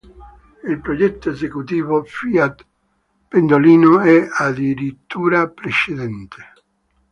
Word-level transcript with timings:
Il 0.67 0.81
progetto 0.81 1.29
esecutivo 1.29 2.03
Fiat-Pendolino 2.03 3.99
è 3.99 4.27
addirittura 4.35 5.47
precedente. 5.47 6.43